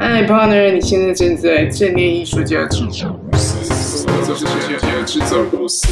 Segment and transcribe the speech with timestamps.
[0.00, 5.88] 嗨，partner，你现在正在正念艺术家制造公司，这是艺术家制造公司。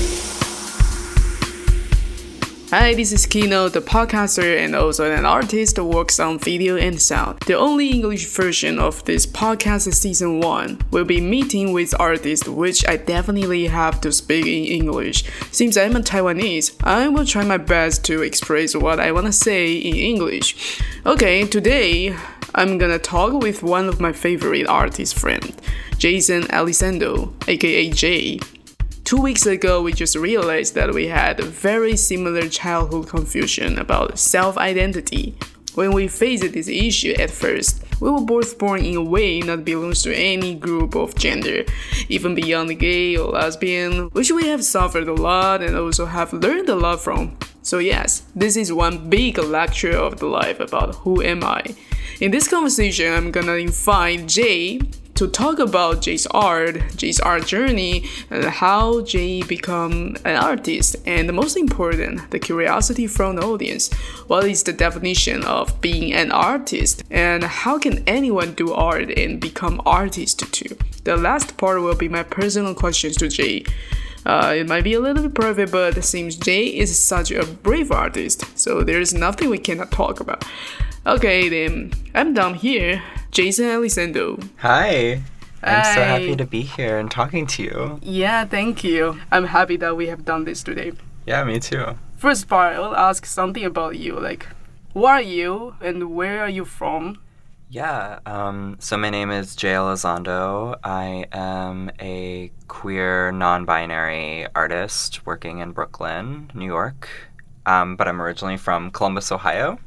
[2.70, 6.98] Hi, this is Kino, the podcaster and also an artist who works on video and
[6.98, 7.36] sound.
[7.46, 12.84] The only English version of this podcast season 1 will be meeting with artists which
[12.88, 15.22] I definitely have to speak in English.
[15.52, 19.32] Since I'm a Taiwanese, I will try my best to express what I want to
[19.32, 20.80] say in English.
[21.06, 22.16] Okay, today
[22.55, 25.55] I'm gonna talk with one of my favorite artist friend,
[25.97, 28.39] Jason Elizondo, aka Jay.
[29.03, 34.17] Two weeks ago, we just realized that we had a very similar childhood confusion about
[34.17, 35.35] self identity.
[35.75, 39.63] When we faced this issue at first, we were both born in a way that
[39.63, 41.65] belongs to any group of gender,
[42.07, 46.69] even beyond gay or lesbian, which we have suffered a lot and also have learned
[46.69, 47.37] a lot from.
[47.61, 51.75] So, yes, this is one big lecture of the life about who am I.
[52.19, 54.81] In this conversation, I'm gonna invite Jay
[55.15, 61.29] to talk about Jay's art, Jay's art journey, and how Jay become an artist, and
[61.29, 63.89] the most important, the curiosity from the audience.
[64.27, 69.39] What is the definition of being an artist, and how can anyone do art and
[69.39, 70.75] become artist too?
[71.05, 73.63] The last part will be my personal questions to Jay.
[74.25, 77.45] Uh, it might be a little bit private, but it seems Jay is such a
[77.45, 80.43] brave artist, so there's nothing we cannot talk about.
[81.05, 83.01] Okay, then I'm done here.
[83.31, 84.47] Jason Elizondo.
[84.57, 85.21] Hi.
[85.61, 87.99] I'm so happy to be here and talking to you.
[88.01, 89.19] Yeah, thank you.
[89.31, 90.93] I'm happy that we have done this today.
[91.25, 91.97] Yeah, me too.
[92.17, 94.19] First part, I'll ask something about you.
[94.19, 94.47] Like,
[94.93, 97.19] who are you and where are you from?
[97.69, 100.75] Yeah, um, so my name is Jay Elizondo.
[100.83, 107.09] I am a queer, non binary artist working in Brooklyn, New York.
[107.65, 109.77] Um, but I'm originally from Columbus, Ohio,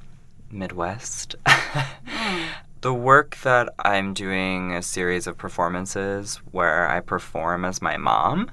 [0.52, 1.34] Midwest.
[2.80, 8.50] the work that I'm doing a series of performances where I perform as my mom,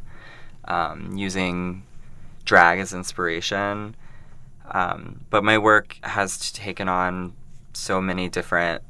[0.66, 1.84] um, using
[2.46, 3.96] drag as inspiration.
[4.72, 7.34] Um, but my work has taken on
[7.74, 8.84] so many different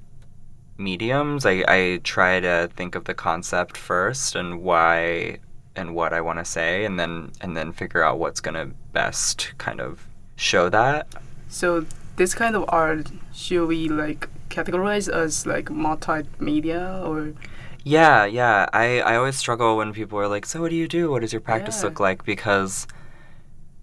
[0.78, 1.46] mediums.
[1.46, 5.40] I, I try to think of the concept first and why
[5.76, 9.54] and what I want to say, and then and then figure out what's gonna best
[9.58, 11.08] kind of show that.
[11.48, 11.86] So,
[12.20, 17.34] this kind of art, should we like categorize as like multimedia or?
[17.84, 18.68] Yeah, yeah.
[18.74, 21.10] I, I always struggle when people are like, So what do you do?
[21.10, 21.86] What does your practice Yeah.
[21.88, 22.26] look like?
[22.26, 22.86] Because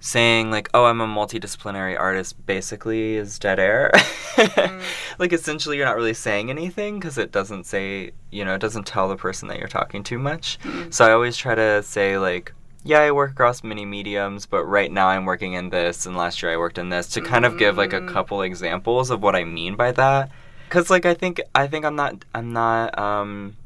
[0.01, 3.91] saying like, Oh, I'm a multidisciplinary artist basically is dead air.
[4.37, 4.83] Mm.
[5.19, 8.87] like essentially you're not really saying anything because it doesn't say you know, it doesn't
[8.87, 10.59] tell the person that you're talking too much.
[10.63, 10.93] Mm.
[10.93, 12.53] So I always try to say like
[12.87, 16.41] yeah, I work across many mediums, but right now I'm working in this, and last
[16.43, 18.07] year I worked in this to kind of give like a Mm.
[18.09, 20.31] couple examples of what I mean by that.
[20.69, 23.57] Cause like I think I think I'm not I'm not um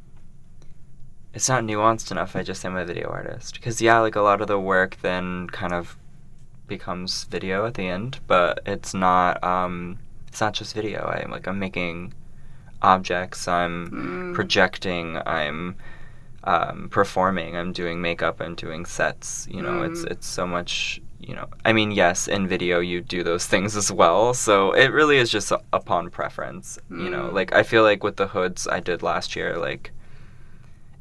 [1.32, 2.34] it's not nuanced enough.
[2.34, 3.54] I just am a video artist.
[3.54, 5.97] Because yeah, like a lot of the work then kind of
[6.66, 9.42] becomes video at the end, but it's not.
[9.42, 9.98] Um,
[10.28, 11.00] it's not just video.
[11.06, 12.14] I'm like I'm making
[12.82, 13.47] objects.
[13.48, 14.34] I'm Mm.
[14.34, 15.19] projecting.
[15.26, 15.76] I'm
[16.45, 17.56] um, performing.
[17.56, 18.41] I'm doing makeup.
[18.41, 19.47] I'm doing sets.
[19.51, 20.11] You know, it's Mm.
[20.12, 21.01] it's so much.
[21.21, 24.33] You know, I mean, yes, in video you do those things as well.
[24.33, 26.78] So it really is just upon preference.
[26.91, 27.33] You know, Mm.
[27.34, 29.93] like I feel like with the hoods I did last year, like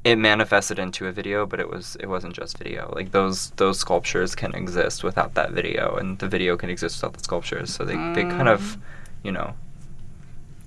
[0.03, 2.91] it manifested into a video, but it was it wasn't just video.
[2.95, 7.13] Like those those sculptures can exist without that video, and the video can exist without
[7.17, 7.73] the sculptures.
[7.73, 8.77] So they they kind of,
[9.23, 9.53] you know,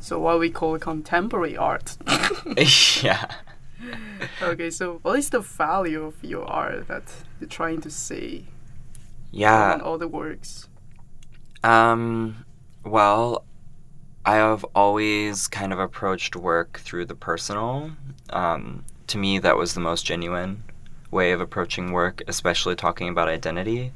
[0.01, 1.97] So, what we call contemporary art.
[3.03, 3.27] yeah.
[4.43, 7.05] okay, so what is the value of your art that
[7.41, 8.45] you're trying to say
[9.31, 9.81] Yeah.
[9.83, 10.69] all the works?
[11.63, 12.45] Um,
[12.85, 13.45] well,
[14.25, 17.93] I have always kind of approached work through the personal.
[18.31, 20.63] Um, to me, that was the most genuine
[21.11, 23.93] way of approaching work, especially talking about identity.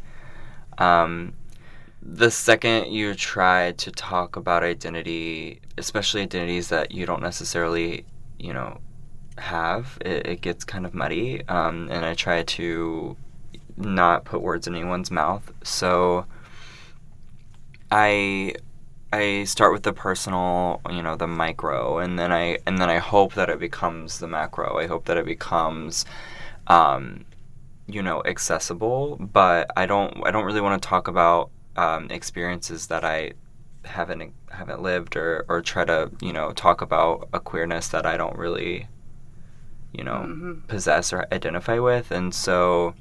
[0.79, 1.35] Um,
[2.03, 8.05] the second you try to talk about identity, especially identities that you don't necessarily,
[8.39, 8.81] you know,
[9.38, 11.47] have, it, it gets kind of muddy.
[11.48, 13.16] Um, and I try to
[13.77, 15.53] not put words in anyone's mouth.
[15.62, 16.27] So
[17.91, 18.54] I
[19.12, 22.98] I start with the personal, you know, the micro, and then I and then I
[22.98, 24.78] hope that it becomes the macro.
[24.78, 26.04] I hope that it becomes,
[26.66, 27.24] um,
[27.86, 29.16] you know, accessible.
[29.16, 33.33] But I don't I don't really want to talk about um, experiences that I
[33.84, 38.16] haven't haven't lived or or try to you know talk about a queerness that I
[38.16, 38.88] don't really,
[39.97, 40.66] you know, Mhm.
[40.69, 42.95] possess or identify with, and so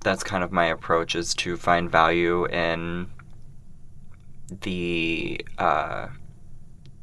[0.00, 3.08] that's kind of my approach is to find value in
[4.62, 6.08] the uh,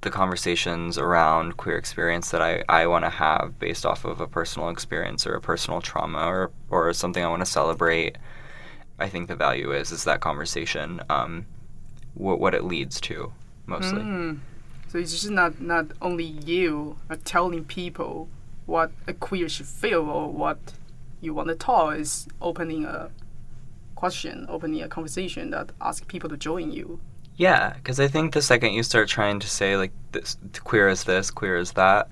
[0.01, 4.27] the conversations around queer experience that I, I want to have based off of a
[4.27, 8.18] personal experience or a personal trauma or, or something I want to celebrate.
[9.00, 11.45] I think the value is is that conversation, um,
[12.13, 13.31] what what it leads to
[13.65, 14.01] mostly.
[14.03, 14.39] Mm.
[14.94, 18.30] So it's just not not only you are telling people
[18.68, 20.60] what a queer should feel or what
[21.19, 21.95] you want to talk.
[21.95, 23.10] Is opening a
[23.95, 27.00] question, opening a conversation that asks people to join you.
[27.38, 31.06] Yeah, because I think the second you start trying to say like this queer is
[31.06, 32.07] this, queer is that,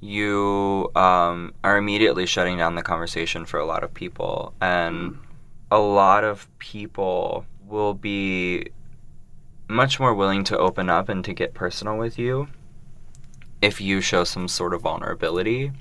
[0.00, 5.18] you um, are immediately shutting down the conversation for a lot of people, and
[5.70, 8.68] a lot of people will be
[9.68, 12.48] much more willing to open up and to get personal with you
[13.62, 15.72] if you show some sort of vulnerability.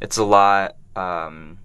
[0.00, 0.76] It's a lot.
[0.94, 1.58] Um,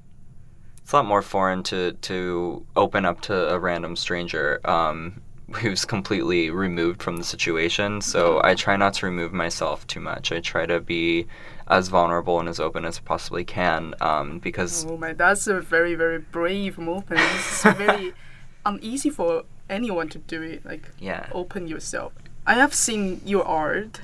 [0.82, 5.22] it's a lot more foreign to to open up to a random stranger um,
[5.56, 8.02] who's completely removed from the situation.
[8.02, 10.32] So I try not to remove myself too much.
[10.32, 11.28] I try to be
[11.68, 15.60] as vulnerable and as open as I possibly can um, because Oh my, that's a
[15.60, 17.22] very very brave movement.
[17.22, 18.14] It's very
[18.66, 20.66] uneasy for anyone to do it.
[20.66, 22.14] Like yeah open yourself.
[22.46, 24.02] I have seen your art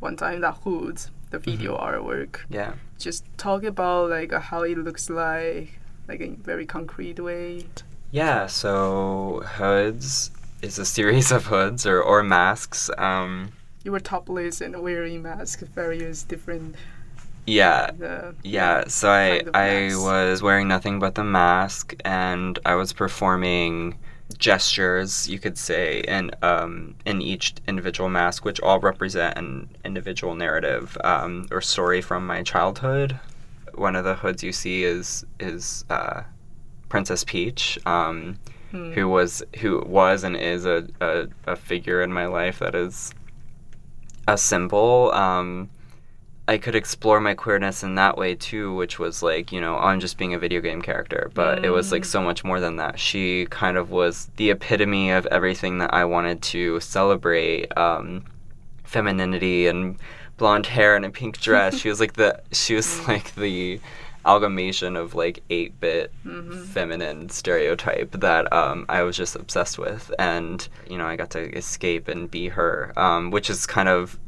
[0.00, 0.40] one time.
[0.40, 0.96] That hood,
[1.30, 1.50] the mm-hmm.
[1.50, 2.40] video artwork.
[2.48, 5.78] yeah Just talk about like uh, how it looks like,
[6.08, 7.66] like in very concrete way.
[8.10, 8.46] yeah.
[8.46, 10.30] So hoods
[10.62, 12.90] is a series of hoods or or masks.
[12.98, 13.50] Um,
[13.84, 16.76] You were topless and wearing masks, various different.
[17.46, 22.74] yeah uh, The Yeah, so I I was wearing nothing but the mask, and I
[22.76, 23.98] was performing
[24.34, 30.34] gestures, you could say, in um in each individual mask, which all represent an individual
[30.34, 33.18] narrative um, or story from my childhood.
[33.74, 36.22] One of the hoods you see is is uh,
[36.88, 38.38] Princess Peach, um,
[38.70, 38.92] Hmm.
[38.92, 43.12] who was who was and is a, a, a figure in my life that is
[44.26, 45.12] a symbol.
[45.12, 45.68] Um,
[46.48, 50.00] I could explore my queerness in that way too, which was like, you know, I'm
[50.00, 52.98] just being a video game character, but it was like so much more than that.
[52.98, 58.24] She kind of was the epitome of everything that I wanted to celebrate um,
[58.82, 59.96] femininity and
[60.36, 61.78] blonde hair and a pink dress.
[61.78, 63.80] she was like the she was like the
[64.24, 66.12] amalgamation of like 8-bit
[66.66, 71.56] feminine stereotype that um, I was just obsessed with and you know I got to
[71.56, 74.18] escape and be her um, which is kind of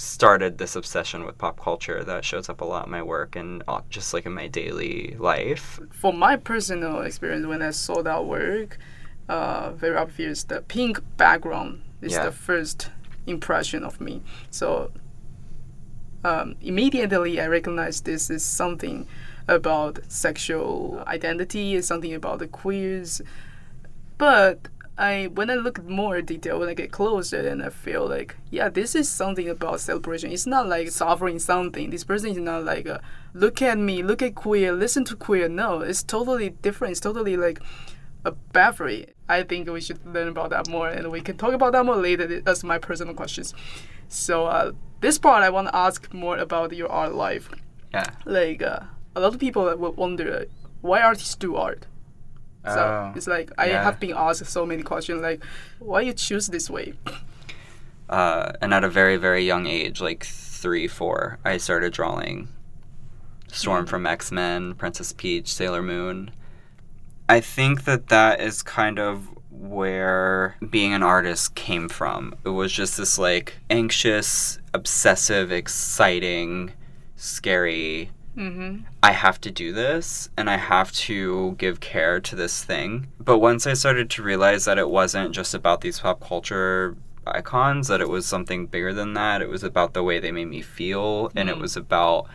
[0.00, 3.62] started this obsession with pop culture that shows up a lot in my work and
[3.68, 5.80] uh, just like in my daily life.
[5.92, 8.78] For my personal experience, when I saw that work,
[9.28, 10.44] uh, very obvious.
[10.44, 12.24] The pink background is Yeah.
[12.26, 12.90] the first
[13.26, 14.22] impression of me.
[14.50, 14.90] So
[16.24, 19.06] um, immediately I recognized this is something
[19.46, 23.22] about sexual identity, is something about the queers.
[24.16, 24.68] But
[24.98, 28.68] I when I look more detail, when I get closer, then I feel like yeah,
[28.68, 30.32] this is something about celebration.
[30.32, 31.90] It's not like suffering something.
[31.90, 33.00] This person is not like a,
[33.32, 35.48] look at me, look at queer, listen to queer.
[35.48, 36.92] No, it's totally different.
[36.92, 37.60] It's totally like
[38.24, 39.06] a battery.
[39.28, 41.96] I think we should learn about that more, and we can talk about that more
[41.96, 42.40] later.
[42.40, 43.54] That's my personal questions.
[44.08, 47.48] So uh, this part, I want to ask more about your art life.
[47.92, 48.10] Yeah.
[48.24, 48.80] Like uh,
[49.14, 50.46] a lot of people will wonder
[50.80, 51.86] why artists do art.
[52.74, 53.82] So Oh, it's like I yeah.
[53.82, 55.42] have been asked so many questions, like
[55.78, 56.94] why you choose this way.
[58.08, 62.48] Uh, and at a very, very young age, like three, four, I started drawing
[63.52, 66.30] Storm from X Men, Princess Peach, Sailor Moon.
[67.28, 72.34] I think that that is kind of where being an artist came from.
[72.44, 76.72] It was just this like anxious, obsessive, exciting,
[77.16, 78.10] scary.
[78.38, 78.82] Mm-hmm.
[79.02, 83.08] I have to do this and I have to give care to this thing.
[83.18, 87.88] But once I started to realize that it wasn't just about these pop culture icons,
[87.88, 90.62] that it was something bigger than that, it was about the way they made me
[90.62, 91.60] feel and it Mm.
[91.60, 92.26] was about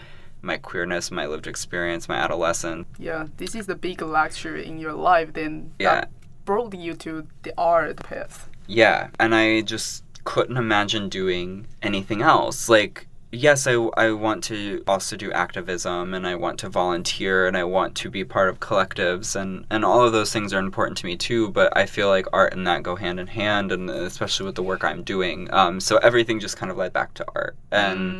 [0.41, 2.85] my queerness, my lived experience, my adolescence.
[2.99, 5.31] Yeah, this is the big lecture in your life.
[5.33, 5.95] Then Yeah.
[5.95, 6.09] that
[6.45, 8.49] brought you to the art path.
[8.67, 12.67] Yeah, and I just couldn't imagine doing anything else.
[12.69, 17.57] Like, yes, I, I want to also do activism and I want to volunteer and
[17.57, 20.97] I want to be part of collectives and, and all of those things are important
[20.99, 23.89] to me too, but I feel like art and that go hand in hand and
[23.89, 25.51] especially with the work I'm doing.
[25.53, 27.57] Um, so everything just kind of led back to art.
[27.71, 28.15] And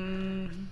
[0.50, 0.68] Mm,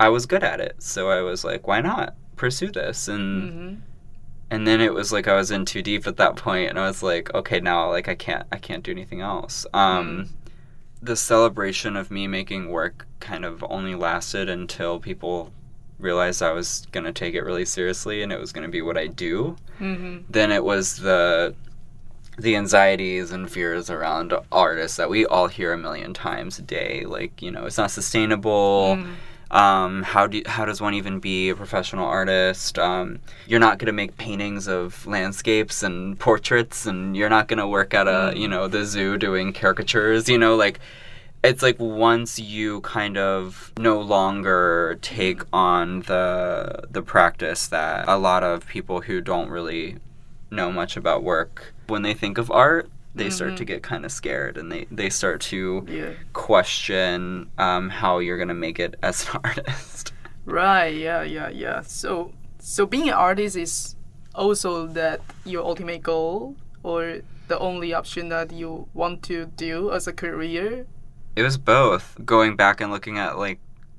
[0.00, 0.82] I was good at it.
[0.82, 3.08] So I was like, why not pursue this?
[3.08, 3.80] And mhm.
[4.50, 6.86] and then it was like I was in too deep at that point, and I
[6.86, 9.66] was like, okay, now like I can't, I can't do anything else.
[9.74, 10.30] Um,
[11.00, 15.52] The celebration of me making work kind of only lasted until people
[15.98, 19.06] realized I was gonna take it really seriously and it was gonna be what I
[19.06, 19.56] do.
[19.80, 20.24] Mhm.
[20.30, 21.54] Then it was the
[22.38, 27.04] the anxieties and fears around artists that we all hear a million times a day.
[27.04, 28.96] Like, you know, it's not sustainable.
[28.96, 29.14] Mm.
[29.50, 32.78] Um, how do how does one even be a professional artist?
[32.78, 37.94] Um, you're not gonna make paintings of landscapes and portraits, and you're not gonna work
[37.94, 40.28] at a you know the zoo doing caricatures.
[40.28, 40.80] You know, like
[41.42, 48.18] it's like once you kind of no longer take on the the practice that a
[48.18, 49.96] lot of people who don't really
[50.50, 54.12] know much about work when they think of art they start to get kind of
[54.12, 56.12] scared and they, they start to Yeah.
[56.32, 60.12] question um, how you're gonna make it as an artist
[60.46, 60.94] Right.
[60.96, 61.22] Yeah.
[61.24, 61.50] Yeah.
[61.50, 61.82] Yeah.
[61.82, 63.96] So, so being an artist is
[64.34, 70.06] also that your ultimate goal or the only option that you want to do as
[70.08, 70.86] a career.
[71.36, 73.58] it was both going back and looking at like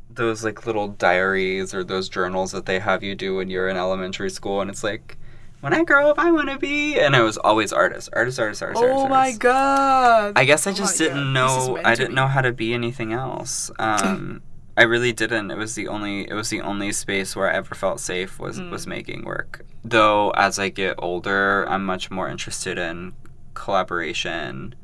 [0.09, 3.77] those like little diaries or those journals that they have you do when you're in
[3.77, 5.17] elementary school and it's like
[5.61, 8.61] when i grow up i want to be and I was always artist artist artist
[8.63, 9.39] artist Oh artist, my artist.
[9.39, 10.33] god!
[10.35, 11.79] I guess I Oh just my didn't is know.
[11.83, 12.15] I didn't be.
[12.15, 13.69] know how to be anything else.
[13.79, 14.41] Um,
[14.77, 15.51] I really didn't.
[15.51, 16.29] It was the only.
[16.29, 18.69] It was the only space where I ever felt safe was Mm.
[18.71, 19.65] was making work.
[19.83, 23.11] Though as I get older, I'm much more interested in
[23.53, 24.75] collaboration,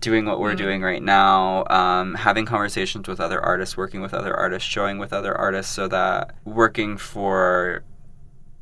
[0.00, 0.58] doing what we're Mm.
[0.58, 5.12] doing right now, um, having conversations with other artists, working with other artists, showing with
[5.12, 7.84] other artists, so that working for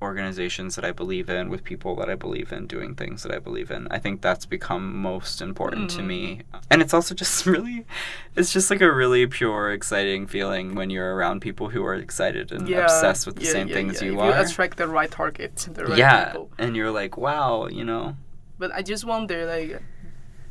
[0.03, 3.39] organizations that I believe in, with people that I believe in, doing things that I
[3.39, 3.89] believe in.
[3.91, 6.07] I think that's become most important to Mhm.
[6.07, 6.43] me.
[6.71, 7.87] And it's also just really,
[8.35, 12.53] it's just like a really pure, exciting feeling when you're around people who are excited
[12.53, 14.27] and yeah, obsessed with the yeah, same yeah, things you if are.
[14.29, 16.27] You attract the right target, the right yeah.
[16.27, 16.51] people.
[16.59, 18.17] And you're like, wow, you know?
[18.59, 19.81] But I just wonder, like,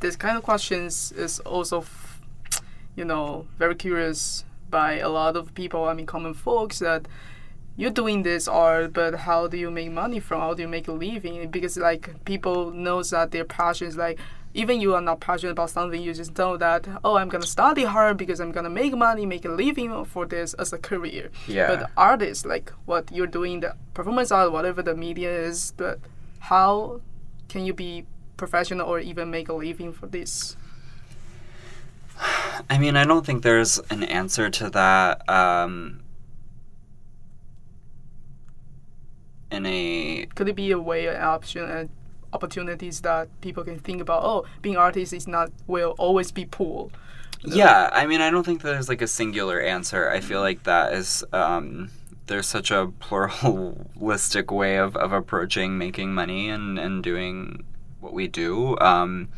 [0.00, 2.20] this kind of questions is also, f-
[2.96, 5.84] you know, very curious by a lot of people.
[5.84, 7.06] I mean, common folks that
[7.76, 10.40] you're doing this art, but how do you make money from?
[10.40, 11.50] How do you make a living?
[11.50, 14.18] Because like people knows that their passion is like.
[14.54, 17.84] Even you are not passionate about something, you just know that oh, I'm gonna study
[17.84, 21.30] hard because I'm gonna make money, make a living for this as a career.
[21.46, 21.66] Yeah.
[21.66, 25.98] But artists, like what you're doing, the performance art, whatever the media is, but
[26.38, 27.02] how
[27.50, 28.06] can you be
[28.38, 30.56] professional or even make a living for this?
[32.70, 35.28] I mean, I don't think there's an answer to that.
[35.28, 36.00] Um,
[39.50, 41.88] in a Could it be a way, an option, and
[42.32, 44.24] opportunities that people can think about?
[44.24, 46.90] Oh, being artist is not will always be poor.
[47.44, 50.10] Yeah, I mean, I don't think there's like a singular answer.
[50.10, 51.90] I feel like that is um,
[52.26, 57.64] there's such a pluralistic way of, of approaching making money and, and doing
[58.00, 58.76] what we do.
[58.78, 59.28] Um,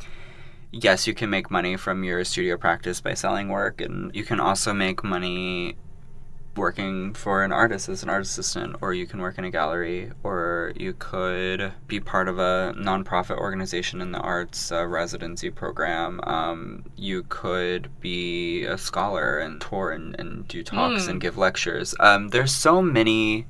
[0.70, 4.40] yes, you can make money from your studio practice by selling work, and you can
[4.40, 5.76] also make money
[6.58, 10.10] working for an artist as an art assistant, or you can work in a gallery,
[10.22, 16.20] or you could be part of a nonprofit organization in the arts uh, residency program.
[16.24, 21.08] Um, you could be a scholar and tour and, and do talks Mm.
[21.08, 21.94] and give lectures.
[22.00, 23.46] Um, there's so many.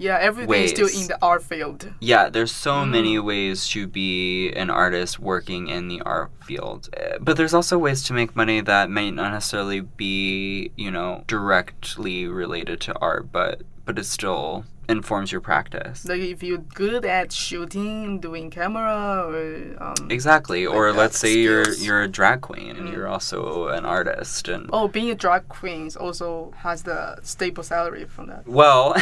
[0.00, 1.92] Yeah, everything is still in the art field.
[2.00, 2.88] Yeah, there's so Mm.
[2.90, 6.88] many ways to be an artist working in the art field.
[6.96, 11.22] Uh, But there's also ways to make money that may not necessarily be, you know,
[11.26, 16.04] directly related to art, but but it still informs your practice.
[16.04, 20.66] Like if you're good at shooting, doing camera, or um, Exactly.
[20.66, 22.92] Like or let's say you're you're a drag queen and Mm.
[22.92, 28.04] you're also an artist and oh, being a drag queen also has the stable salary
[28.04, 28.42] from that.
[28.46, 28.94] well,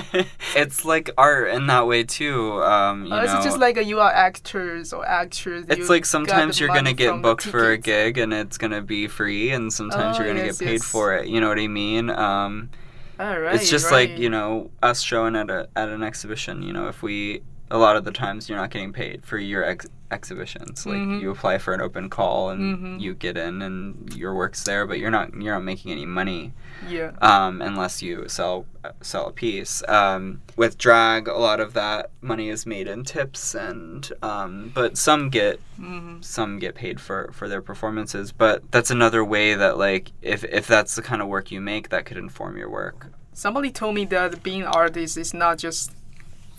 [0.62, 2.62] it's like art in that way too.
[2.62, 5.64] Um, you Oh, it's just like uh, you are actors or actors.
[5.68, 9.50] It's like sometimes you're gonna get booked for a gig and it's gonna be free,
[9.50, 10.84] and sometimes Oh, you're gonna yes, get paid yes.
[10.94, 11.28] for it.
[11.28, 12.08] You know what I mean?
[12.10, 12.70] Um,
[13.18, 14.10] All right, it's just right.
[14.10, 16.62] like you know us showing at a at an exhibition.
[16.62, 19.64] You know, if we a lot of the times you're not getting paid for your
[19.64, 20.86] ex- exhibitions.
[20.86, 21.20] Like Mhm.
[21.20, 23.00] you apply for an open call and Mhm.
[23.00, 26.52] you get in and your work's there, but you're not you're not making any money
[26.88, 27.12] yeah.
[27.20, 28.66] um, unless you sell
[29.00, 29.82] sell a piece.
[29.88, 34.96] Um, with drag, a lot of that money is made in tips, and um, but
[34.98, 38.30] some get hmm some get paid for for their performances.
[38.30, 41.88] But that's another way that like if if that's the kind of work you make,
[41.88, 43.06] that could inform your work.
[43.32, 45.90] Somebody told me that being an artist is not just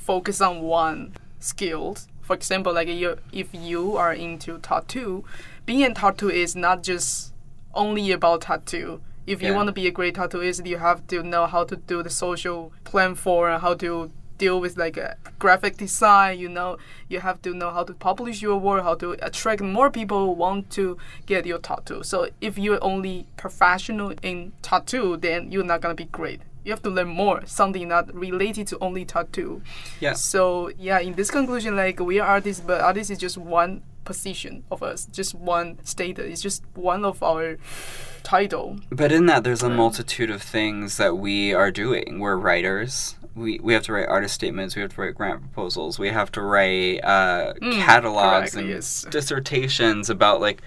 [0.06, 2.08] focus on one skills.
[2.22, 5.24] For example, like you, if you are into tattoo,
[5.66, 7.34] being a tattoo is not just
[7.74, 9.02] only about tattoo.
[9.28, 9.56] If you Yeah.
[9.56, 12.72] want to be a great tattooist, you have to know how to do the social
[12.84, 16.38] platform, how to deal with like a graphic design.
[16.40, 16.78] You know,
[17.10, 20.32] you have to know how to publish your work, how to attract more people who
[20.32, 22.04] want to get your tattoo.
[22.04, 26.42] So if you're only professional in tattoo, then you're not gonna be great.
[26.66, 29.62] You have to learn more, something not related to only tattoo.
[30.02, 30.14] Yeah.
[30.14, 34.64] So yeah, in this conclusion, like we are artists, but artists is just one position
[34.72, 36.26] of us, just one status.
[36.32, 37.58] It's just one of our
[38.24, 38.78] title.
[38.92, 42.20] But in that, there's a multitude of things that we are doing.
[42.20, 43.16] We're writers.
[43.36, 44.76] We, we have to write artist statements.
[44.76, 46.00] We have to write grant proposals.
[46.00, 49.06] We have to write uh, Mm, catalogs and yes.
[49.10, 50.62] dissertations about like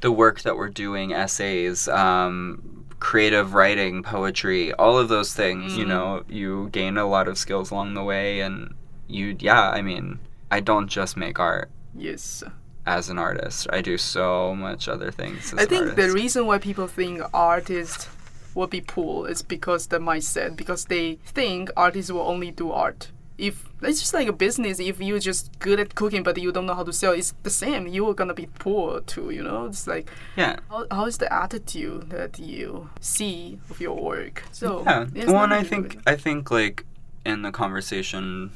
[0.00, 5.76] the work that we're doing, essays, um, creative writing, poetry, all of those things.
[5.76, 5.88] You Mhm.
[5.88, 8.74] know, you gain a lot of skills along the way, and
[9.08, 9.70] you, yeah.
[9.70, 10.18] I mean,
[10.50, 12.42] I don't just make art Yes.
[12.86, 13.66] as an artist.
[13.72, 15.52] I do so much other things.
[15.56, 18.08] I think the reason why people think artists
[18.54, 23.10] will be poor is because the mindset, because they think artists will only do art.
[23.36, 26.66] If it's just like a business, if you're just good at cooking but you don't
[26.66, 27.86] know how to sell, it's the same.
[27.88, 29.66] You're gonna be poor too, you know?
[29.66, 30.56] It's like yeah.
[30.70, 34.44] how, how is the attitude that you see of your work?
[34.52, 35.06] So Yeah.
[35.14, 35.98] it's Well, and not I think.
[36.06, 36.86] I think like
[37.24, 38.52] in the conversation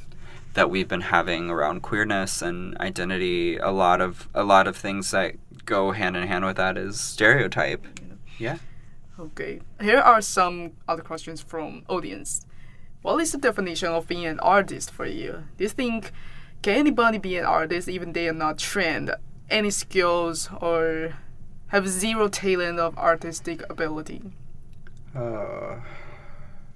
[0.54, 5.10] that we've been having around queerness and identity, a lot of a lot of things
[5.10, 7.84] that go hand in hand with that is stereotype.
[8.38, 8.58] Yeah.
[9.18, 9.60] Okay.
[9.80, 12.46] Here are some other questions from audience.
[13.02, 15.44] What is the definition of being an artist for you?
[15.56, 16.12] Do you think
[16.62, 19.14] can anybody be an artist even they are not trained?
[19.48, 21.14] Any skills or
[21.68, 24.22] have zero talent of artistic ability?
[25.14, 25.76] Uh,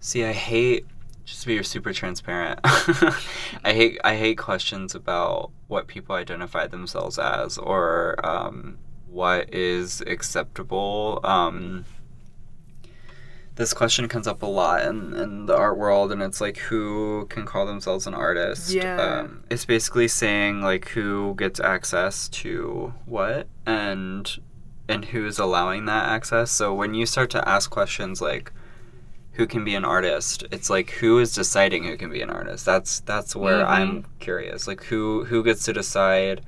[0.00, 0.86] see, I hate
[1.24, 2.60] just to be super transparent.
[2.64, 10.00] I hate I hate questions about what people identify themselves as or um, what is
[10.06, 11.20] acceptable.
[11.24, 11.84] Um,
[13.56, 17.26] this question comes up a lot in, in the art world, and it's like who
[17.28, 18.70] can call themselves an artist?
[18.72, 19.00] Yeah.
[19.00, 24.38] Um, it's basically saying like who gets access to what and
[24.88, 26.50] and who's allowing that access.
[26.50, 28.52] So when you start to ask questions like
[29.32, 32.66] who can be an artist, it's like who is deciding who can be an artist.
[32.66, 33.68] That's that's where Mhm.
[33.68, 34.66] I'm curious.
[34.66, 36.42] Like who who gets to decide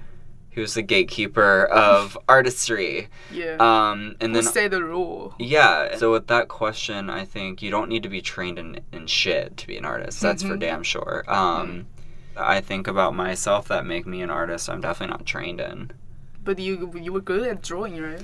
[0.55, 3.09] who's the gatekeeper of artistry?
[3.33, 3.57] Yeah.
[3.59, 5.35] Um, and then say the rule?
[5.39, 5.97] yeah.
[5.97, 9.57] So with that question, I think you don't need to be trained in, in shit
[9.59, 10.21] to be an artist.
[10.21, 10.61] That's for Mhm.
[10.61, 11.25] damn sure.
[11.29, 11.87] Um,
[12.37, 14.69] I think about myself that make me an artist.
[14.69, 15.91] I'm definitely not trained in.
[16.43, 18.23] But you you were good at drawing, right?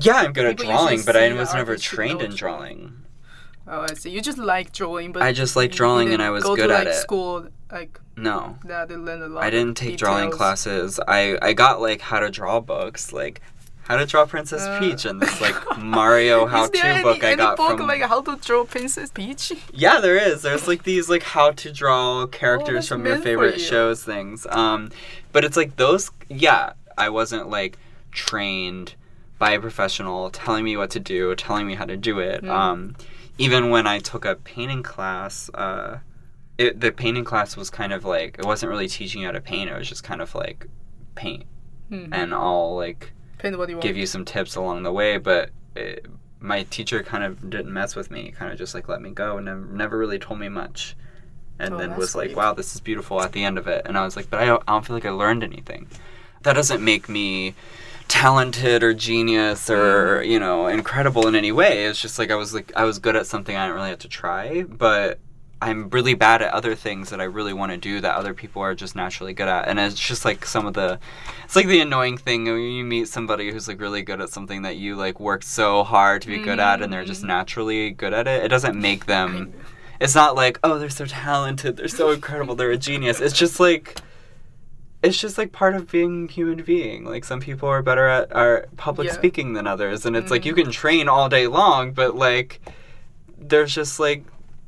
[0.00, 3.03] Yeah, I'm good at People usually drawing, but I was never trained in drawing.
[3.66, 4.10] Oh, I see.
[4.10, 6.74] You just like drawing, but I just like drawing and I was go good to,
[6.74, 6.94] at like, it.
[7.00, 8.58] School like No.
[8.64, 9.42] that to learn a lot.
[9.44, 11.00] I didn't take drawing classes.
[11.08, 13.40] I, I got like how to draw books, like
[13.84, 17.28] how to draw Princess Uh, Peach and this like Mario how to any, book I
[17.28, 19.52] any got book from like how to draw Princess Peach?
[19.72, 20.42] Yeah, there is.
[20.42, 23.60] There's like these like how to draw characters Oh, from your favorite you.
[23.64, 24.46] shows things.
[24.50, 24.90] Um
[25.32, 27.78] but it's like those yeah, I wasn't like
[28.12, 28.94] trained
[29.38, 32.42] by a professional telling me what to do, telling me how to do it.
[32.42, 32.50] Mm.
[32.50, 32.96] Um
[33.38, 35.98] even when I took a painting class, uh
[36.56, 39.40] it, the painting class was kind of like it wasn't really teaching you how to
[39.40, 39.70] paint.
[39.70, 40.66] It was just kind of like
[41.16, 41.44] paint,
[41.90, 42.10] Mhm.
[42.12, 45.18] and I'll like Paint you give you some tips along the way.
[45.18, 46.06] But it,
[46.40, 48.32] my teacher kind of didn't mess with me.
[48.38, 50.96] Kind of just like let me go and never, never really told me much.
[51.58, 52.36] And Oh, then was like, sweet.
[52.36, 54.46] "Wow, this is beautiful." At the end of it, and I was like, "But I
[54.46, 55.88] don't, I don't feel like I learned anything."
[56.42, 57.54] That doesn't make me
[58.08, 60.28] talented or genius or Mm.
[60.28, 61.86] you know incredible in any way.
[61.86, 63.98] It's just like I was like I was good at something I didn't really have
[64.00, 65.18] to try, but
[65.62, 68.60] I'm really bad at other things that I really want to do that other people
[68.60, 69.66] are just naturally good at.
[69.66, 70.98] And it's just like some of the
[71.44, 74.62] it's like the annoying thing when you meet somebody who's like really good at something
[74.62, 77.28] that you like worked so hard to be good at and they're just Mm.
[77.28, 78.44] naturally good at it.
[78.44, 79.54] It doesn't make them
[80.00, 83.20] it's not like, oh, they're so talented, they're so incredible, they're a genius.
[83.20, 83.96] It's just like
[85.04, 87.04] it's just like part of being human being.
[87.04, 89.14] Like some people are better at are public Yeah.
[89.14, 90.46] speaking than others and it's like Mhm.
[90.46, 92.60] you can train all day long, but like
[93.38, 94.24] there's just like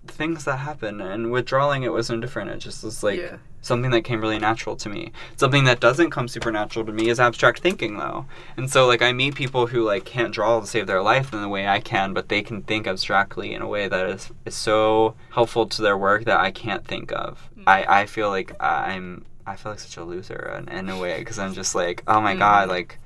[0.06, 2.50] things that happen and with drawing it was no different.
[2.50, 3.36] It just was like Yeah.
[3.60, 5.10] something that came really natural to me.
[5.36, 8.26] Something that doesn't come supernatural to me is abstract thinking though.
[8.56, 11.40] And so like I meet people who like can't draw to save their life in
[11.40, 14.54] the way I can, but they can think abstractly in a way that is is
[14.54, 17.48] so helpful to their work that I can't think of.
[17.58, 17.62] Mm.
[17.66, 21.18] I I feel like I'm I feel like such a loser in, in a way
[21.20, 22.38] because I'm just like, oh my Mm.
[22.38, 22.98] god, like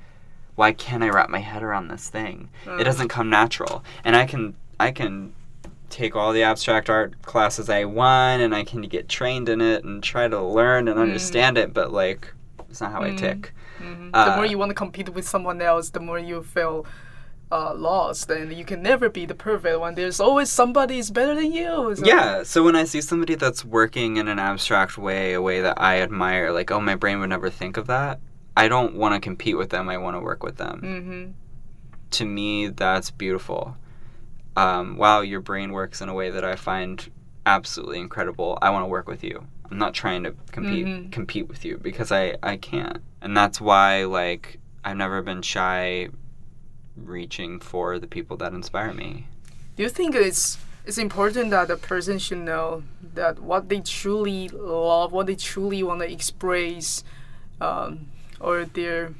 [0.55, 2.49] why can't I wrap my head around this thing?
[2.67, 2.75] Uh.
[2.75, 3.83] It doesn't come natural.
[4.03, 5.33] And I can I can
[5.89, 9.83] take all the abstract art classes I want and I can get trained in it
[9.83, 11.01] and try to learn and Mm.
[11.03, 12.33] understand it, but like
[12.69, 13.17] it's not how I Mm.
[13.17, 13.53] tick.
[13.81, 14.09] Mhm.
[14.13, 16.85] Uh, the more you want to compete with someone else, the more you feel
[17.51, 19.95] uh, lost, and you can never be the perfect one.
[19.95, 21.93] There's always somebody is better than you.
[21.95, 25.61] so- Yeah, so when I see somebody that's working in an abstract way, a way
[25.61, 28.19] that I admire, like, oh, my brain would never think of that,
[28.55, 29.89] I don't want to compete with them.
[29.89, 30.81] I want to work with them.
[30.83, 32.09] Mhm.
[32.11, 33.77] To me, that's beautiful.
[34.57, 37.09] Um, wow, your brain works in a way that I find
[37.45, 38.57] absolutely incredible.
[38.61, 39.47] I want to work with you.
[39.69, 41.11] I'm not trying to compete Mhm.
[41.13, 42.97] compete with you because I I can't.
[43.21, 46.09] And that's why like I've never been shy
[46.95, 49.27] reaching for the people that inspire me.
[49.75, 54.49] Do you think it's it's important that a person should know that what they truly
[54.49, 57.03] love, what they truly want to express,
[57.59, 58.07] um,
[58.39, 59.13] or their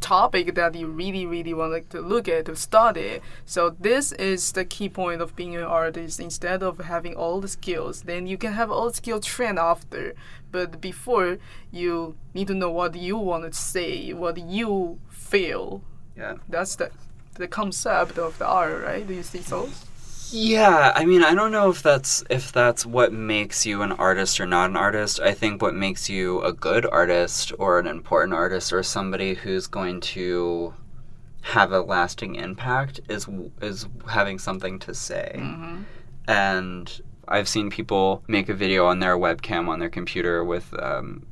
[0.00, 3.20] topic that you really, really want to look at to study.
[3.44, 6.20] So this is the key point of being an artist.
[6.20, 10.14] Instead of having all the skills, then you can have all the skill trained after.
[10.50, 11.38] But before,
[11.70, 15.82] you need to know what you want to say, what you feel.
[16.16, 16.34] Yeah.
[16.48, 16.90] That's the
[17.36, 19.06] the concept of the art, right?
[19.06, 19.68] Do you see so?
[20.30, 24.40] Yeah, I mean, I don't know if that's if that's what makes you an artist
[24.40, 25.20] or not an artist.
[25.20, 29.68] I think what makes you a good artist or an important artist or somebody who's
[29.68, 30.74] going to
[31.42, 33.28] have a lasting impact is
[33.62, 35.36] is having something to say.
[35.36, 35.82] Mm-hmm.
[36.26, 41.24] And I've seen people make a video on their webcam on their computer with um,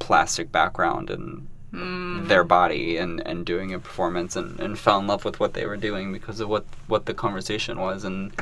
[0.00, 2.26] plastic background and Mm.
[2.26, 5.66] their body and, and doing a performance and, and fell in love with what they
[5.66, 8.32] were doing because of what, what the conversation was and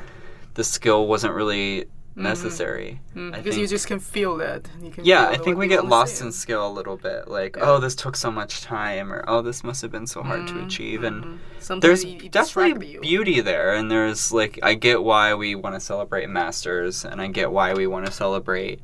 [0.54, 1.84] the skill wasn't really
[2.16, 3.00] necessary.
[3.14, 4.68] Mm, I because you just can feel that.
[4.82, 7.28] You can Yeah, feel I think we get lost in skill a little bit.
[7.28, 7.64] Like, Yeah.
[7.70, 10.54] oh, this took so much time, or oh, this must have been so hard to
[10.54, 11.02] Mhm, achieve.
[11.04, 11.38] And mhm.
[11.60, 15.74] Sometimes there's it, it definitely beauty there, and there's like, I get why we want
[15.76, 18.80] to celebrate masters, and I get why we want to celebrate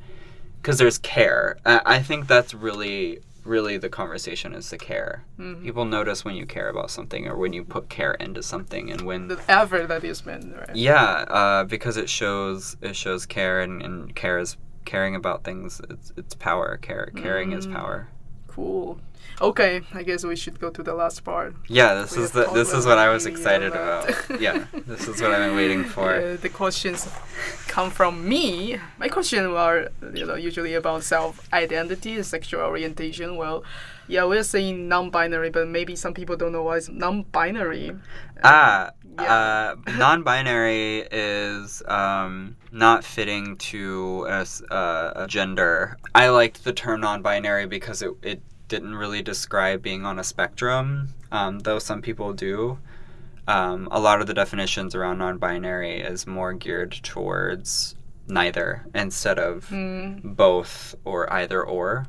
[0.60, 1.56] because there's care.
[1.64, 5.24] I, I think that's really, really the conversation is the care.
[5.38, 5.62] Mhm.
[5.62, 9.02] People notice when you care about something, or when you put care into something, and
[9.02, 10.74] when The effort that you spend, right?
[10.74, 15.80] yeah, uh, because it shows it shows care and, and care is caring about things.
[15.90, 16.76] It's it's power.
[16.78, 17.72] Care caring is Mm.
[17.74, 18.08] power.
[18.48, 18.98] Cool.
[19.40, 21.54] Okay, I guess we should go to the last part.
[21.66, 24.04] Yeah, this We is the this is what I was excited about.
[24.40, 26.14] yeah, this is what I've been waiting for.
[26.14, 27.08] Uh, the questions
[27.74, 28.78] come from me.
[28.98, 33.34] My questions are, you know, usually about self-identity, and sexual orientation.
[33.36, 33.64] Well,
[34.06, 37.96] yeah, we're saying non-binary, but maybe some people don't know what is non-binary.
[38.44, 39.34] Ah, Yeah.
[39.34, 45.96] uh, non-binary is um, not fitting to a, uh, a gender.
[46.14, 51.08] I liked the term non-binary because it it didn't really describe being on a spectrum,
[51.30, 52.78] um, though some people do.
[53.46, 57.94] Um, a lot of the definitions around non-binary is more geared towards
[58.26, 62.06] neither instead of Mm, both or either or.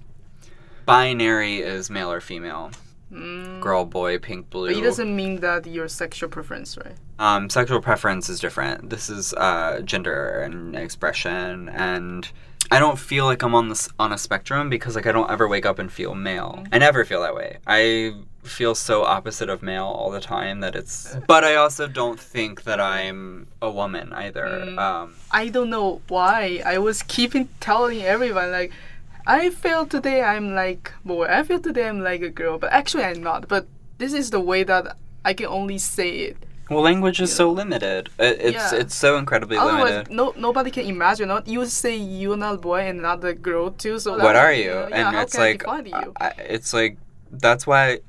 [0.86, 2.72] Binary is male or female,
[3.12, 3.60] mm.
[3.60, 4.68] girl, boy, pink, blue.
[4.68, 6.96] But it doesn't mean that your sexual preference, right?
[7.18, 8.90] Um, sexual preference is different.
[8.90, 12.30] This is uh, gender and expression, and
[12.72, 15.48] I don't feel like I'm on this on a spectrum because like I don't ever
[15.48, 16.64] wake up and feel male.
[16.72, 17.58] I never feel that way.
[17.68, 21.16] I feel so opposite of male all the time that it's.
[21.28, 24.46] But I also don't think that I'm a woman either.
[24.46, 24.80] Mm.
[24.80, 26.62] Um, I don't know why.
[26.66, 28.72] I was keeping telling everyone like
[29.28, 33.04] I feel today I'm like boy, I feel today I'm like a girl, but actually
[33.04, 33.48] I'm not.
[33.48, 36.38] But this is the way that I can only say it.
[36.70, 38.10] Well, language is so limited.
[38.20, 38.80] It, it's Yeah.
[38.82, 40.14] it's so incredibly Otherwise, limited.
[40.14, 41.28] no nobody can imagine.
[41.28, 44.00] Not you say you're not a boy and not a girl too.
[44.00, 44.70] So what are you?
[44.72, 45.64] know, yeah, and how it's can like?
[46.20, 46.98] I, it's like
[47.32, 48.00] that's why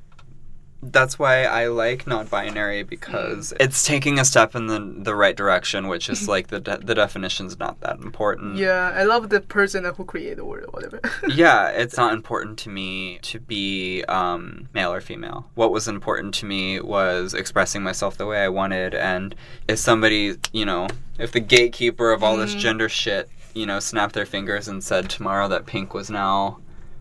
[0.83, 3.57] that's why I like non-binary because Mm.
[3.65, 6.95] it's taking a step in the the right direction, which is like the de- the
[6.95, 8.57] definition's not that important.
[8.57, 11.01] yeah, I love the person who created the word or whatever.
[11.29, 15.47] Yeah, it's not important to me to be um, male or female.
[15.55, 19.35] What was important to me was expressing myself the way I wanted, and
[19.69, 22.59] if somebody, you know, if the gatekeeper of all this Mhm.
[22.61, 26.59] gender shit, you know, snapped their fingers and said tomorrow that pink was now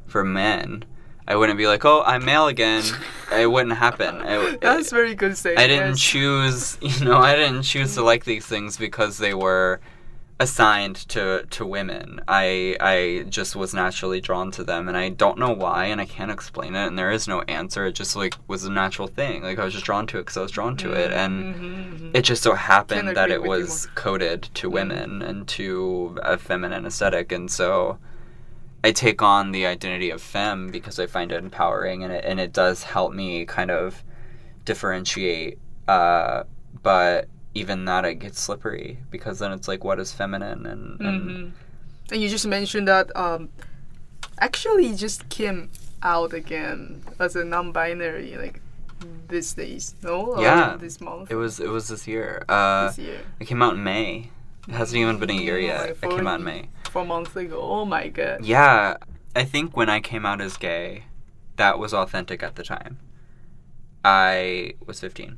[0.07, 0.85] for men,
[1.27, 2.83] I wouldn't be like, oh, I'm male again.
[3.31, 4.15] it wouldn't happen.
[4.21, 5.57] I, That's very good saying.
[5.57, 9.79] I didn't choose, you know, I didn't choose to like these things because they were
[10.37, 12.19] assigned to to women.
[12.27, 16.05] I I just was naturally drawn to them and I don't know why and I
[16.05, 17.85] can't explain it and there is no answer.
[17.85, 19.43] It just like was a natural thing.
[19.43, 21.99] Like I was just drawn to it cuz I was drawn to it and Mhm,
[21.99, 22.11] mhm.
[22.13, 27.31] it just so happened that it was coded to women and to a feminine aesthetic
[27.31, 27.97] and so
[28.85, 32.39] I take on the identity of femme because I find it empowering and it and
[32.39, 34.03] it does help me kind of
[34.63, 36.43] differentiate uh,
[36.83, 41.21] but even that it gets slippery because then it's like what is feminine and, and
[41.21, 41.51] Mhm.
[42.11, 43.49] And you just mentioned that um,
[44.37, 45.69] actually just came
[46.03, 48.61] out again as a non-binary like
[49.27, 50.33] these days, no?
[50.37, 50.77] Or Yeah.
[50.77, 53.19] this month, it was it was this year uh, this year.
[53.39, 54.29] it came out in May
[54.67, 57.05] it hasn't even been a year Oh, yet like it came out in May Four
[57.05, 57.59] months ago.
[57.61, 58.45] Oh my god.
[58.45, 58.95] Yeah,
[59.35, 61.03] I think when I came out as gay,
[61.57, 62.99] that was authentic at the time.
[64.05, 65.37] I was 15.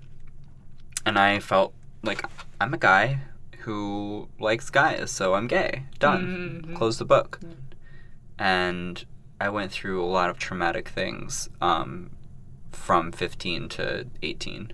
[1.04, 2.24] And I felt like
[2.62, 3.22] I'm a guy
[3.62, 5.86] who likes guys, so I'm gay.
[5.98, 6.64] Done.
[6.68, 6.76] Mhm.
[6.76, 7.40] Close the book.
[8.38, 9.04] and
[9.42, 12.12] I went through a lot of traumatic things um,
[12.72, 14.74] from 15 to 18.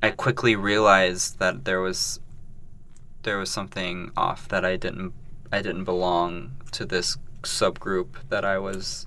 [0.00, 2.20] I quickly realized that there was
[3.24, 5.14] there was something off that I didn't
[5.54, 9.06] I didn't belong to this subgroup that I was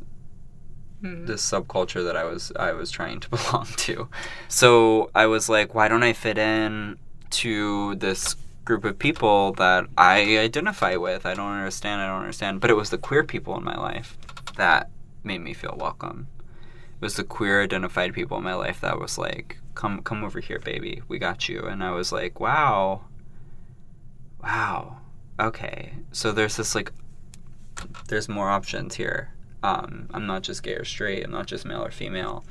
[1.04, 1.28] Mhm.
[1.28, 4.08] this subculture that I was I was trying to belong to.
[4.48, 6.98] So I was like, why don't I fit in
[7.42, 11.26] to this group of people that I identify with?
[11.26, 12.02] I don't understand.
[12.02, 12.62] I don't understand.
[12.62, 14.18] But it was the queer people in my life
[14.56, 14.90] that
[15.24, 16.28] made me feel welcome.
[17.00, 20.40] It was the queer identified people in my life that was like, come come over
[20.40, 21.02] here, baby.
[21.10, 21.60] We got you.
[21.68, 23.02] And I was like, wow.
[24.42, 24.97] Wow.
[25.40, 25.94] Okay.
[26.12, 26.92] So there's this like
[28.08, 29.34] there's more options here.
[29.64, 31.24] Um, I'm not just gay or straight.
[31.24, 32.44] I'm not just male or female.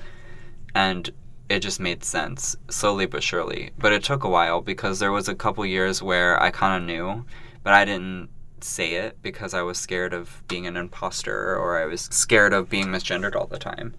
[0.75, 1.11] And
[1.49, 3.71] it just made sense slowly but surely.
[3.79, 6.87] But it took a while because there was a couple years where I kind of
[6.87, 7.25] knew,
[7.63, 8.29] but I didn't
[8.61, 12.71] say it because I was scared of being an imposter or I was scared of
[12.71, 13.95] being misgendered all the time.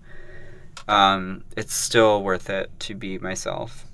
[0.87, 3.85] Um, it's still worth it to be myself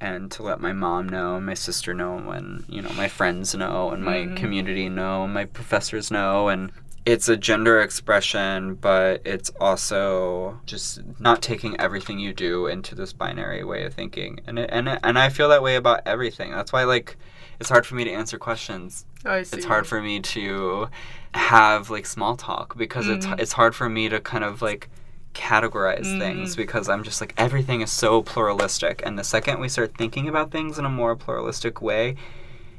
[0.00, 3.90] and to let my mom know, my sister know, and you know my friends know,
[3.90, 4.36] and my Mhm.
[4.36, 6.70] community know, my professors know, and
[7.04, 13.12] it's a gender expression, but it's also just not taking everything you do into this
[13.12, 16.50] binary way of thinking, and it, and it, and I feel that way about everything.
[16.50, 17.16] That's why like
[17.60, 19.56] it's hard for me to answer questions I see.
[19.56, 20.88] it's hard for me to
[21.32, 23.40] have like small talk because it's Mhm.
[23.40, 24.88] it's hard for me to kind of like
[25.36, 26.56] categorize things Mhm.
[26.56, 29.02] because I'm just like everything is so pluralistic.
[29.04, 32.16] And the second we start thinking about things in a more pluralistic way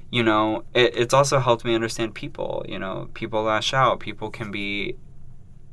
[0.09, 2.65] you know it, it's also helped me understand people.
[2.67, 3.99] You know people lash out.
[3.99, 4.95] People can be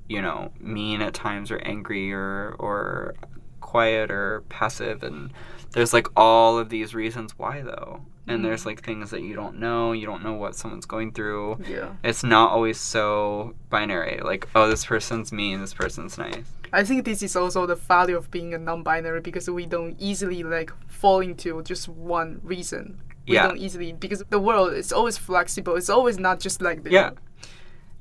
[0.09, 3.14] you know mean at times or angry or or
[3.61, 5.03] quiet or passive.
[5.05, 5.33] And
[5.73, 8.03] there's like all of these reasons why though.
[8.27, 8.66] And there's Mhm.
[8.66, 9.92] like things that you don't know.
[9.92, 11.59] You don't know what someone's going through.
[11.68, 11.90] Yeah.
[12.03, 14.20] it's not always so binary.
[14.25, 15.61] Like oh this person's mean.
[15.61, 16.42] This person's nice
[16.81, 20.43] I think this is also the value of being a non-binary because we don't easily
[20.43, 23.01] like fall into just one reason.
[23.27, 23.47] We Yeah.
[23.49, 25.77] don't easily because the world is always flexible.
[25.77, 26.93] It's always not just like this.
[26.93, 27.11] Yeah.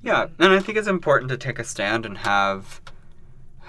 [0.02, 2.82] yeah and i think it's important to take a stand and have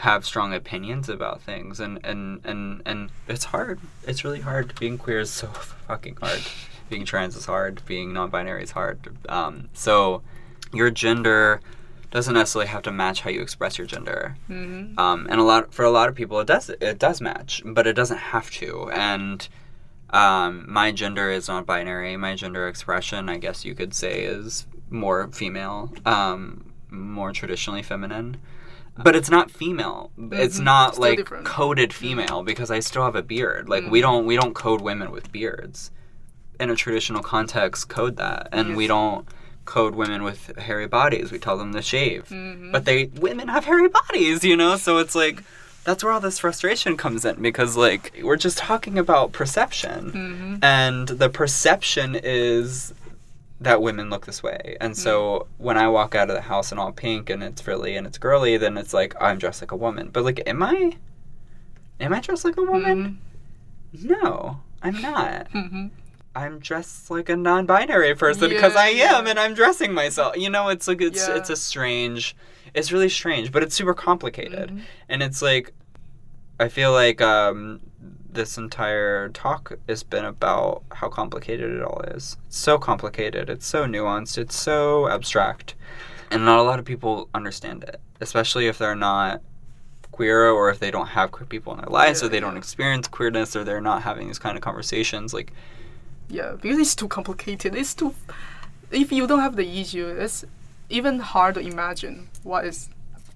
[0.09, 4.99] have strong opinions about things and and and and it's hard it's really hard being
[4.99, 5.47] queer is so
[5.87, 6.43] fucking hard
[6.91, 10.23] being trans is hard being non-binary is hard um, so
[10.73, 11.61] your gender
[12.15, 14.37] doesn't necessarily have to match how you express your gender.
[14.47, 17.61] Hmm um, and a lot for a lot of people it does it does match
[17.67, 18.91] but it doesn't have to.
[18.93, 19.47] And
[20.11, 24.67] um, my gender is not binary my gender expression i guess you could say is
[24.91, 28.37] more female um, more traditionally feminine.
[28.97, 30.13] But it's not female.
[30.31, 30.65] It's Mhm.
[30.73, 31.45] not Still like different.
[31.47, 33.69] coded female because i still have a beard.
[33.69, 34.03] Like we Mm.
[34.03, 35.91] don't we don't code women with beards.
[36.61, 38.43] In a traditional context code that.
[38.53, 39.27] And we don't
[39.65, 41.33] code women with hairy bodies.
[41.33, 42.29] We tell them to shave.
[42.29, 44.77] Hmm but they women have hairy bodies you know?
[44.77, 45.43] So it's like
[45.85, 50.11] that's where all this frustration comes in because like we're just talking about perception.
[50.11, 52.95] Hmm and the perception is
[53.61, 54.77] that women look this way.
[54.81, 57.97] And so when i walk out of the house in all pink and it's frilly
[57.97, 60.11] and it's girly then it's like i'm dressed like a woman.
[60.13, 60.97] But like am i
[62.01, 63.21] am i dressed like a woman?
[64.03, 65.49] No i'm not.
[65.53, 65.87] Hmm
[66.37, 69.31] I'm dressed like a non-binary person because Yeah, I am, yeah.
[69.31, 70.37] and I'm dressing myself.
[70.37, 71.37] You know, it's like it's Yeah.
[71.37, 72.35] it's a strange,
[72.75, 74.81] it's really strange, but it's super complicated, Mhm.
[75.09, 75.73] and it's like,
[76.59, 77.81] I feel like um,
[78.33, 82.37] this entire talk has been about how complicated it all is.
[82.47, 83.49] It's so complicated.
[83.49, 84.37] It's so nuanced.
[84.39, 85.75] It's so abstract,
[86.33, 89.41] and not a lot of people understand it, especially if they're not
[90.11, 93.09] queer or if they don't have queer people in their lives or they don't experience
[93.09, 95.53] queerness or they're not having these kind of conversations like
[96.29, 97.75] Yeah, because it's too complicated.
[97.75, 98.15] It's too.
[98.91, 100.45] If you don't have the issue, it's
[100.89, 102.89] even hard to imagine what is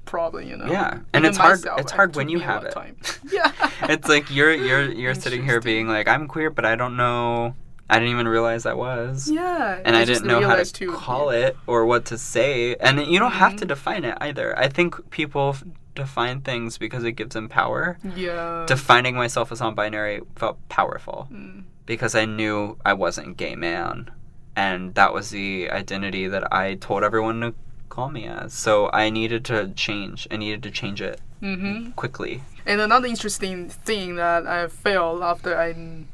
[0.04, 0.46] problem.
[0.48, 0.66] You know.
[0.66, 1.60] Yeah, and it's hard.
[1.78, 2.72] It's hard when you have it.
[2.72, 2.96] time.
[3.30, 3.52] Yeah.
[3.82, 7.54] it's like you're you're you're sitting here being like, I'm queer, but I don't know.
[7.90, 9.30] I didn't even realize I was.
[9.30, 9.80] Yeah.
[9.82, 12.76] And I, didn't know how to too, call it or what to say.
[12.76, 13.68] And you don't have to Mhm.
[13.68, 14.58] define it either.
[14.58, 17.98] I think people f- define things because it gives them power.
[18.14, 18.64] Yeah.
[18.66, 21.62] Defining myself as non binary felt powerful Mm.
[21.88, 24.10] Because I knew I wasn't gay man.
[24.54, 27.54] And that was the identity that I told everyone to
[27.88, 28.52] call me as.
[28.52, 30.28] So I needed to change.
[30.30, 31.92] I needed to change it Mm-hmm.
[31.92, 32.42] quickly.
[32.66, 35.68] And another interesting thing that I felt after I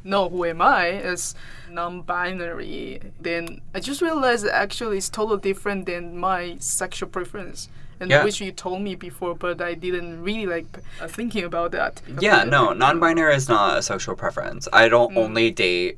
[0.04, 1.34] know who am I is
[1.70, 3.00] non-binary.
[3.20, 7.68] Then I just realized that actually it's totally different than my sexual preference,
[8.04, 8.24] and Yeah.
[8.24, 10.68] which you told me before, but I didn't really like
[11.00, 12.02] uh, thinking about that.
[12.20, 14.68] Yeah, no, non binary is not a sexual preference.
[14.72, 15.24] I don't Mm.
[15.24, 15.96] only date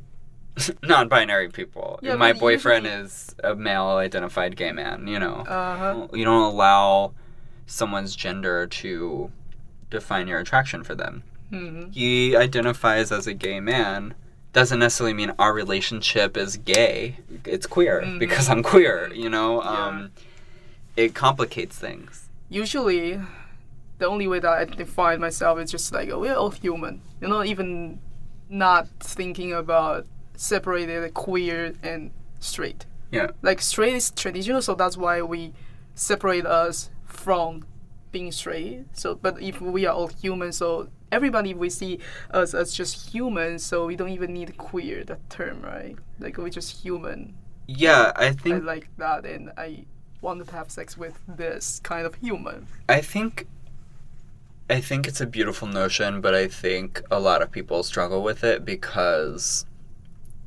[0.83, 1.99] non-binary people.
[2.03, 5.07] Yeah, my boyfriend usually- is a male-identified gay man.
[5.07, 6.07] You know, Uh-huh.
[6.19, 7.12] you don't allow
[7.66, 9.31] someone's gender to
[9.90, 11.23] define your attraction for them.
[11.51, 14.14] hmm He identifies as a gay man.
[14.55, 17.19] Doesn't necessarily mean our relationship is gay.
[17.45, 18.19] It's queer Mhm.
[18.19, 19.12] because I'm queer.
[19.12, 19.69] You know, Yeah.
[19.87, 20.11] um,
[20.96, 22.28] it complicates things.
[22.48, 23.20] Usually,
[23.98, 27.02] the only way that I define myself is just like we're all human.
[27.20, 28.00] You know, even
[28.48, 30.06] not thinking about
[30.37, 32.87] separated queer and straight.
[33.11, 33.28] Yeah.
[33.42, 35.52] Like straight is traditional, so that's why we
[35.94, 37.66] separate us from
[38.12, 38.85] being straight.
[38.92, 43.59] So, but if we are all human, so everybody we see us as just human,
[43.59, 45.96] so we don't even need queer that term, right?
[46.18, 47.35] Like we're just human.
[47.66, 49.87] Yeah, I think I think like that, and I
[50.26, 52.66] want to have sex with this kind of human.
[52.88, 53.46] I think
[54.68, 58.42] I think it's a beautiful notion, but I think a lot of people struggle with
[58.42, 59.64] it because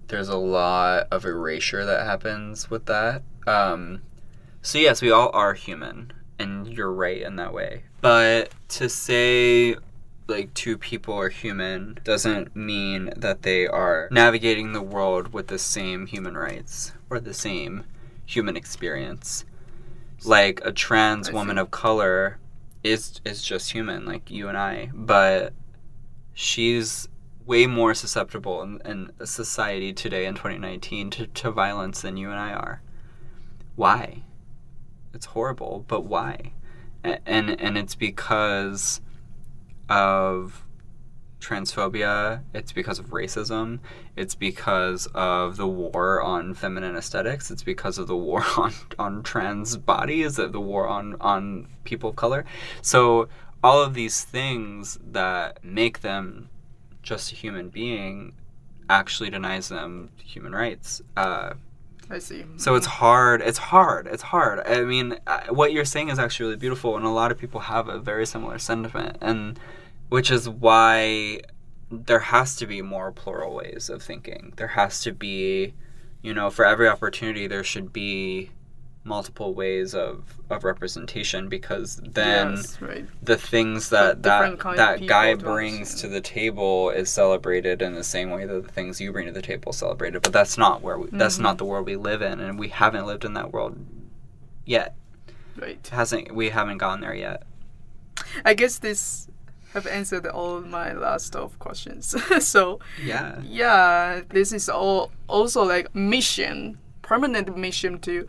[0.10, 3.22] there's a lot of erasure that happens with that.
[3.48, 4.02] Um,
[4.62, 7.84] so yes, we all are human, and you're right in that way.
[8.02, 9.78] But to say
[10.28, 15.58] like two people are human doesn't mean that they are navigating the world with the
[15.58, 17.86] same human rights or the same
[18.26, 19.46] human experience.
[20.24, 21.62] Like a trans I woman see.
[21.62, 22.40] of color
[22.84, 25.54] is is just human, like you and I, but
[26.34, 27.08] she's
[27.46, 32.40] way more susceptible in, in society today in 2019 to, to violence than you and
[32.40, 32.82] I are.
[33.76, 34.24] Why?
[35.14, 36.54] It's horrible, but why?
[37.04, 39.02] A- And and it's because
[39.90, 40.64] of
[41.40, 43.80] transphobia, it's because of racism,
[44.16, 49.24] it's because of the war on feminine aesthetics, it's because of the war on, on
[49.24, 52.46] trans bodies, the the war on, on people of color.
[52.82, 53.30] So
[53.64, 56.50] all of these things that make them
[57.02, 58.34] just a human being
[58.90, 61.02] actually denies them human rights.
[61.16, 61.54] Uh,
[62.12, 62.44] I see.
[62.58, 63.42] so it's hard.
[63.42, 64.08] It's hard.
[64.08, 64.60] It's hard.
[64.66, 67.88] I mean, what you're saying is actually really beautiful, and a lot of people have
[67.88, 69.60] a very similar sentiment, and
[70.10, 71.42] which is why
[71.92, 74.54] there has to be more plural ways of thinking.
[74.58, 75.74] There has to be,
[76.22, 78.52] you know, for every opportunity, there should be
[79.06, 83.08] multiple ways of, of representation because then yes, right.
[83.24, 87.82] the things that that, different kind of that guy brings to the table is celebrated
[87.82, 90.34] in the same way that the things you bring to the table is celebrated but
[90.34, 91.44] that's not where we, that's Mhm.
[91.44, 93.78] not the world we live in and we haven't lived in that world
[94.66, 94.96] yet
[95.56, 95.88] Right.
[95.92, 97.44] Hasn't we haven't gone there yet
[98.44, 99.29] I guess this
[99.74, 102.16] have answered all my last of questions.
[102.46, 108.28] so yeah yeah, this is all also like mission, permanent mission to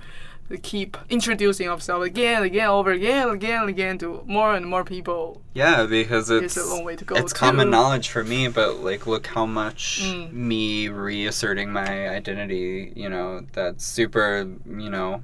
[0.62, 5.40] keep introducing ourselves again, again, over again, again, again to more and more people.
[5.54, 7.14] yeah because it's It's a long way to go.
[7.14, 10.32] it's common knowledge for me but like look how much Mm.
[10.32, 14.28] me reasserting my identity you know that's super
[14.84, 15.22] you know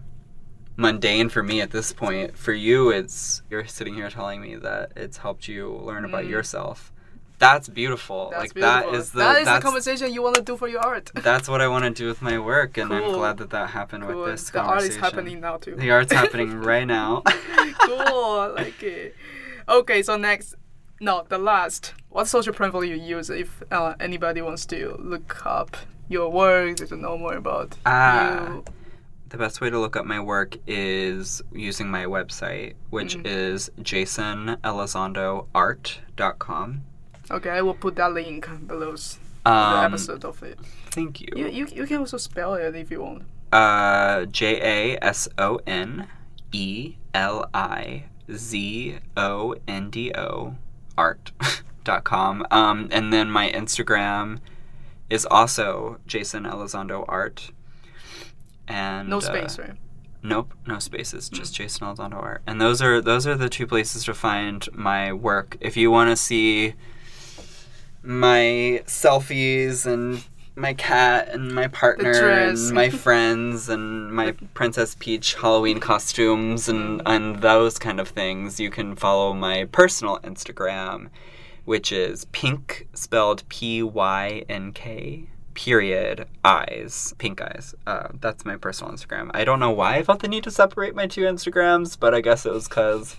[0.77, 4.93] mundane for me at this point for you it's you're sitting here telling me that
[4.97, 6.31] it's helped you learn about Mm.
[6.31, 6.93] yourself
[7.39, 8.93] that's beautiful That's like beautiful.
[8.93, 11.11] that is the that is the conversation you want to do for your art.
[11.31, 14.05] that's what i want to do with my work and i'm glad that that happened
[14.05, 14.23] Cool.
[14.23, 15.75] with this the art is happening now too.
[15.77, 17.23] the art's happening right now
[17.81, 19.15] cool, I like it.
[19.69, 20.55] Okay, so next,
[21.01, 21.93] no, the last.
[22.09, 25.77] What social platform you use if uh, anybody wants to look up
[26.09, 28.49] your work to know more about Ah.
[28.55, 28.65] you?
[29.29, 33.27] The best way to look up my work is using my website, which Mhm.
[33.27, 36.81] is jasonelizondoart.com.
[37.31, 40.59] Okay, I will put that link below s- the Um, episode of it.
[40.91, 41.29] thank you.
[41.37, 43.23] You, you you can also spell it if you want.
[43.53, 46.07] Uh, J A S O N
[46.53, 50.55] E L I Z O N D O
[50.97, 52.47] art.com.
[52.51, 54.39] Um, and then my Instagram
[55.11, 57.51] is also Jason Elizondo Art.
[58.69, 59.75] And No uh, space, right?
[60.23, 61.57] Nope, no spaces, just Mm.
[61.57, 62.43] Jason Elizondo Art.
[62.47, 65.57] And those are those are the two places to find my work.
[65.61, 66.75] If you want to see
[68.03, 70.25] my selfies and
[70.57, 77.03] my cat and my partner and my friends and my Princess Peach Halloween costumes and
[77.07, 81.09] and those kind of things, you can follow my personal Instagram,
[81.67, 85.27] which is pink spelled P Y N K
[85.57, 90.21] period eyes pink eyes uh, that's my personal instagram i don't know why i felt
[90.21, 93.17] the need to separate my two instagrams but i guess it was because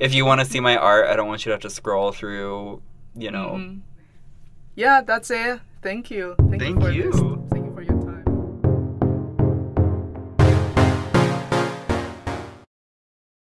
[0.00, 2.10] if you want to see my art i don't want you to have to scroll
[2.12, 2.82] through
[3.14, 3.80] you know Mhm.
[4.74, 5.60] Yeah, that's it.
[5.80, 6.34] Thank you.
[6.50, 7.65] Thank, Thank you you.